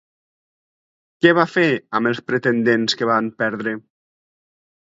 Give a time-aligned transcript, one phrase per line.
[1.25, 1.67] Què va fer
[2.01, 3.77] amb els pretendents que van perdre?